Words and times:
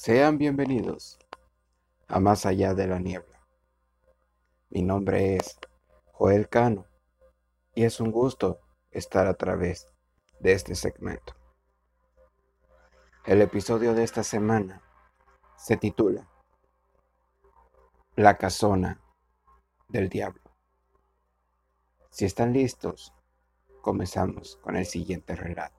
Sean 0.00 0.38
bienvenidos 0.38 1.18
a 2.06 2.20
Más 2.20 2.46
allá 2.46 2.72
de 2.72 2.86
la 2.86 3.00
niebla. 3.00 3.44
Mi 4.70 4.82
nombre 4.82 5.34
es 5.34 5.58
Joel 6.12 6.48
Cano 6.48 6.86
y 7.74 7.82
es 7.82 7.98
un 7.98 8.12
gusto 8.12 8.60
estar 8.92 9.26
a 9.26 9.34
través 9.34 9.88
de 10.38 10.52
este 10.52 10.76
segmento. 10.76 11.34
El 13.26 13.42
episodio 13.42 13.92
de 13.92 14.04
esta 14.04 14.22
semana 14.22 14.82
se 15.56 15.76
titula 15.76 16.28
La 18.14 18.38
casona 18.38 19.00
del 19.88 20.08
diablo. 20.08 20.44
Si 22.10 22.24
están 22.24 22.52
listos, 22.52 23.12
comenzamos 23.80 24.58
con 24.62 24.76
el 24.76 24.86
siguiente 24.86 25.34
relato. 25.34 25.77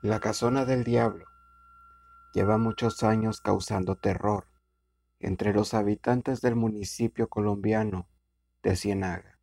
La 0.00 0.20
casona 0.20 0.64
del 0.64 0.84
diablo 0.84 1.26
lleva 2.32 2.56
muchos 2.56 3.02
años 3.02 3.40
causando 3.40 3.96
terror 3.96 4.46
entre 5.18 5.52
los 5.52 5.74
habitantes 5.74 6.40
del 6.40 6.54
municipio 6.54 7.28
colombiano 7.28 8.06
de 8.62 8.76
Ciénaga. 8.76 9.40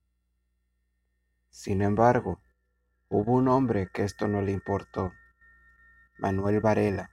Sin 1.49 1.81
embargo, 1.81 2.39
hubo 3.09 3.33
un 3.33 3.49
hombre 3.49 3.89
que 3.93 4.03
esto 4.03 4.29
no 4.29 4.41
le 4.41 4.53
importó, 4.53 5.11
Manuel 6.19 6.61
Varela, 6.61 7.11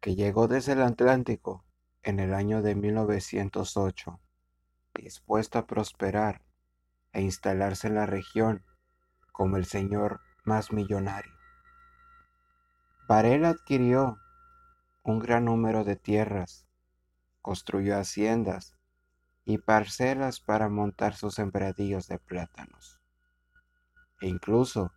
que 0.00 0.14
llegó 0.14 0.46
desde 0.46 0.74
el 0.74 0.82
Atlántico 0.82 1.64
en 2.04 2.20
el 2.20 2.32
año 2.32 2.62
de 2.62 2.76
1908, 2.76 4.20
dispuesto 4.94 5.58
a 5.58 5.66
prosperar 5.66 6.42
e 7.12 7.22
instalarse 7.22 7.88
en 7.88 7.96
la 7.96 8.06
región 8.06 8.64
como 9.32 9.56
el 9.56 9.64
señor 9.64 10.20
más 10.44 10.70
millonario. 10.70 11.39
Varela 13.10 13.48
adquirió 13.48 14.20
un 15.02 15.18
gran 15.18 15.46
número 15.46 15.82
de 15.82 15.96
tierras, 15.96 16.68
construyó 17.42 17.98
haciendas 17.98 18.76
y 19.44 19.58
parcelas 19.58 20.38
para 20.38 20.68
montar 20.68 21.16
sus 21.16 21.34
sembradíos 21.34 22.06
de 22.06 22.20
plátanos. 22.20 23.00
E 24.20 24.28
incluso 24.28 24.92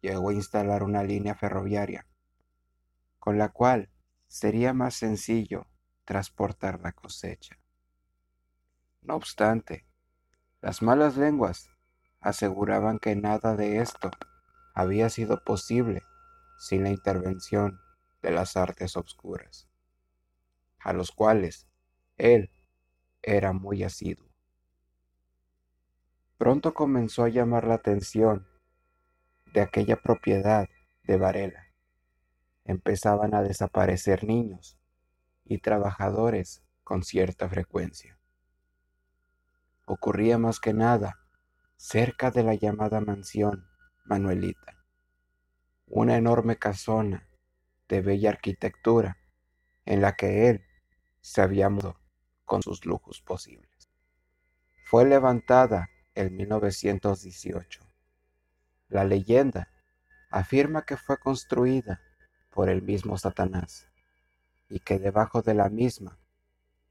llegó 0.00 0.30
a 0.30 0.32
instalar 0.32 0.82
una 0.82 1.02
línea 1.02 1.34
ferroviaria, 1.34 2.06
con 3.18 3.36
la 3.36 3.50
cual 3.50 3.90
sería 4.26 4.72
más 4.72 4.94
sencillo 4.94 5.66
transportar 6.06 6.80
la 6.80 6.92
cosecha. 6.92 7.58
No 9.02 9.16
obstante, 9.16 9.84
las 10.62 10.80
malas 10.80 11.18
lenguas 11.18 11.68
aseguraban 12.22 12.98
que 12.98 13.16
nada 13.16 13.54
de 13.54 13.82
esto 13.82 14.10
había 14.72 15.10
sido 15.10 15.44
posible 15.44 16.04
sin 16.60 16.84
la 16.84 16.90
intervención 16.90 17.80
de 18.20 18.30
las 18.30 18.54
artes 18.54 18.98
obscuras, 18.98 19.66
a 20.78 20.92
los 20.92 21.10
cuales 21.10 21.66
él 22.18 22.50
era 23.22 23.54
muy 23.54 23.82
asiduo. 23.82 24.28
Pronto 26.36 26.74
comenzó 26.74 27.24
a 27.24 27.30
llamar 27.30 27.66
la 27.66 27.76
atención 27.76 28.46
de 29.54 29.62
aquella 29.62 29.96
propiedad 29.96 30.68
de 31.04 31.16
Varela. 31.16 31.64
Empezaban 32.66 33.34
a 33.34 33.42
desaparecer 33.42 34.24
niños 34.24 34.78
y 35.46 35.58
trabajadores 35.58 36.62
con 36.84 37.04
cierta 37.04 37.48
frecuencia. 37.48 38.18
Ocurría 39.86 40.36
más 40.36 40.60
que 40.60 40.74
nada 40.74 41.20
cerca 41.76 42.30
de 42.30 42.42
la 42.42 42.54
llamada 42.54 43.00
mansión 43.00 43.66
Manuelita 44.04 44.79
una 45.92 46.16
enorme 46.16 46.56
casona 46.56 47.26
de 47.88 48.00
bella 48.00 48.30
arquitectura 48.30 49.16
en 49.84 50.00
la 50.00 50.14
que 50.14 50.48
él 50.48 50.64
se 51.20 51.42
había 51.42 51.68
mudado 51.68 51.98
con 52.44 52.62
sus 52.62 52.86
lujos 52.86 53.20
posibles. 53.20 53.90
Fue 54.84 55.04
levantada 55.04 55.90
en 56.14 56.36
1918. 56.36 57.80
La 58.88 59.02
leyenda 59.02 59.68
afirma 60.30 60.84
que 60.84 60.96
fue 60.96 61.18
construida 61.18 62.00
por 62.50 62.68
el 62.68 62.82
mismo 62.82 63.18
Satanás 63.18 63.88
y 64.68 64.78
que 64.78 65.00
debajo 65.00 65.42
de 65.42 65.54
la 65.54 65.68
misma 65.70 66.18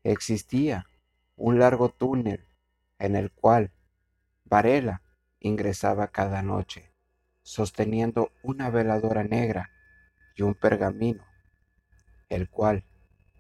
existía 0.04 0.90
un 1.38 1.58
largo 1.58 1.88
túnel 1.88 2.46
en 3.00 3.16
el 3.16 3.32
cual 3.32 3.72
Varela 4.44 5.02
ingresaba 5.40 6.08
cada 6.08 6.42
noche 6.42 6.89
sosteniendo 7.50 8.32
una 8.44 8.70
veladora 8.70 9.24
negra 9.24 9.72
y 10.36 10.44
un 10.44 10.54
pergamino, 10.54 11.26
el 12.30 12.48
cual 12.48 12.86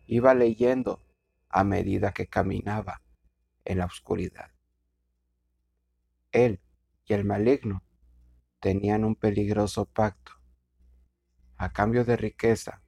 iba 0.08 0.34
leyendo 0.34 1.00
a 1.47 1.64
medida 1.64 2.12
que 2.12 2.25
caminaba 2.25 3.03
en 3.66 3.78
la 3.78 3.86
oscuridad. 3.86 4.50
Él 6.31 6.59
y 7.06 7.14
el 7.14 7.24
maligno 7.24 7.84
tenían 8.59 9.06
un 9.06 9.14
peligroso 9.14 9.86
pacto. 9.86 10.31
A 11.58 11.72
cambio 11.72 12.03
de 12.03 12.18
riqueza, 12.18 12.81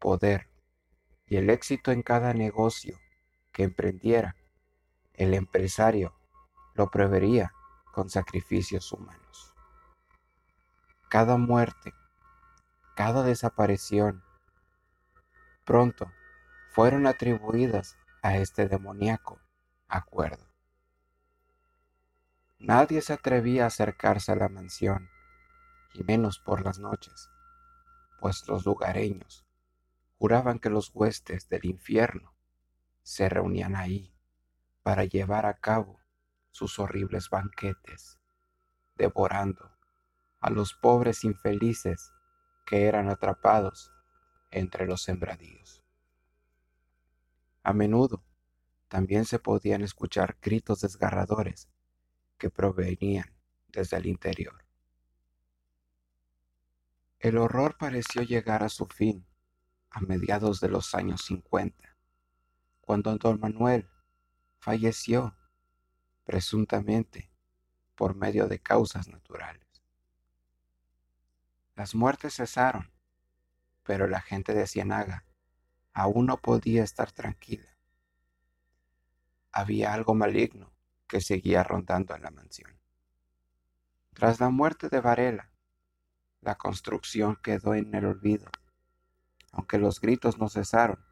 poder 0.00 0.48
y 1.28 1.36
el 1.36 1.50
éxito 1.50 1.92
en 1.92 2.02
cada 2.02 2.34
negocio 2.34 2.98
que 3.52 3.62
emprendiera, 3.62 4.34
el 5.12 5.34
empresario 5.34 6.16
lo 6.74 6.90
prevería 6.90 7.52
con 7.92 8.10
sacrificios 8.10 8.90
humanos 8.92 9.53
cada 11.14 11.36
muerte, 11.36 11.94
cada 12.96 13.22
desaparición, 13.22 14.24
pronto 15.64 16.10
fueron 16.72 17.06
atribuidas 17.06 17.96
a 18.20 18.36
este 18.38 18.66
demoníaco 18.66 19.38
acuerdo. 19.86 20.44
Nadie 22.58 23.00
se 23.00 23.12
atrevía 23.12 23.62
a 23.62 23.66
acercarse 23.68 24.32
a 24.32 24.34
la 24.34 24.48
mansión, 24.48 25.08
y 25.92 26.02
menos 26.02 26.40
por 26.40 26.64
las 26.64 26.80
noches, 26.80 27.30
pues 28.18 28.48
los 28.48 28.66
lugareños 28.66 29.46
juraban 30.18 30.58
que 30.58 30.68
los 30.68 30.90
huestes 30.92 31.48
del 31.48 31.64
infierno 31.64 32.34
se 33.04 33.28
reunían 33.28 33.76
ahí 33.76 34.12
para 34.82 35.04
llevar 35.04 35.46
a 35.46 35.54
cabo 35.54 36.00
sus 36.50 36.80
horribles 36.80 37.30
banquetes, 37.30 38.18
devorando 38.96 39.73
a 40.44 40.50
los 40.50 40.74
pobres 40.74 41.24
infelices 41.24 42.12
que 42.66 42.84
eran 42.84 43.08
atrapados 43.08 43.90
entre 44.50 44.84
los 44.84 45.02
sembradíos. 45.02 45.82
A 47.62 47.72
menudo 47.72 48.22
también 48.88 49.24
se 49.24 49.38
podían 49.38 49.80
escuchar 49.80 50.36
gritos 50.42 50.82
desgarradores 50.82 51.70
que 52.36 52.50
provenían 52.50 53.34
desde 53.68 53.96
el 53.96 54.04
interior. 54.04 54.66
El 57.20 57.38
horror 57.38 57.78
pareció 57.78 58.20
llegar 58.20 58.62
a 58.62 58.68
su 58.68 58.84
fin 58.84 59.24
a 59.88 60.00
mediados 60.00 60.60
de 60.60 60.68
los 60.68 60.94
años 60.94 61.22
50, 61.22 61.96
cuando 62.82 63.16
don 63.16 63.40
Manuel 63.40 63.88
falleció, 64.58 65.38
presuntamente 66.24 67.30
por 67.94 68.14
medio 68.14 68.46
de 68.46 68.58
causas 68.58 69.08
naturales. 69.08 69.63
Las 71.76 71.94
muertes 71.94 72.34
cesaron, 72.34 72.92
pero 73.82 74.06
la 74.06 74.20
gente 74.20 74.54
de 74.54 74.66
Ciénaga 74.66 75.24
aún 75.92 76.26
no 76.26 76.36
podía 76.36 76.84
estar 76.84 77.10
tranquila. 77.10 77.76
Había 79.50 79.92
algo 79.92 80.14
maligno 80.14 80.72
que 81.08 81.20
seguía 81.20 81.62
rondando 81.64 82.14
en 82.14 82.22
la 82.22 82.30
mansión. 82.30 82.78
Tras 84.12 84.38
la 84.38 84.50
muerte 84.50 84.88
de 84.88 85.00
Varela, 85.00 85.50
la 86.40 86.54
construcción 86.54 87.36
quedó 87.42 87.74
en 87.74 87.92
el 87.94 88.04
olvido, 88.04 88.48
aunque 89.50 89.78
los 89.78 90.00
gritos 90.00 90.38
no 90.38 90.48
cesaron. 90.48 91.04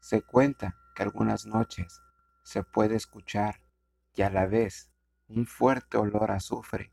Se 0.00 0.22
cuenta 0.22 0.76
que 0.94 1.02
algunas 1.02 1.44
noches 1.44 2.00
se 2.42 2.62
puede 2.62 2.96
escuchar 2.96 3.60
y 4.14 4.22
a 4.22 4.30
la 4.30 4.46
vez 4.46 4.90
un 5.28 5.46
fuerte 5.46 5.98
olor 5.98 6.30
a 6.30 6.36
azufre 6.36 6.92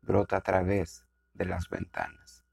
brota 0.00 0.38
a 0.38 0.40
través 0.40 1.05
de 1.36 1.44
las 1.46 1.68
ventanas. 1.68 2.44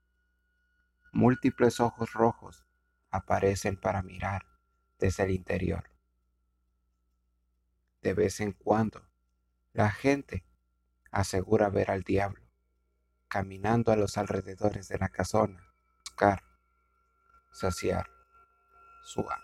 Múltiples 1.11 1.79
ojos 1.79 2.13
rojos 2.13 2.65
aparecen 3.11 3.77
para 3.77 4.01
mirar 4.01 4.45
desde 4.99 5.23
el 5.23 5.31
interior. 5.31 5.89
De 8.01 8.13
vez 8.13 8.39
en 8.39 8.51
cuando, 8.51 9.07
la 9.73 9.91
gente 9.91 10.43
asegura 11.11 11.69
ver 11.69 11.91
al 11.91 12.03
diablo 12.03 12.43
caminando 13.33 13.91
a 13.91 13.95
los 13.95 14.19
alrededores 14.19 14.87
de 14.89 14.99
la 14.99 15.09
casona, 15.09 15.73
buscar, 16.05 16.43
saciar 17.51 18.07
su 19.03 19.21
hambre. 19.21 19.42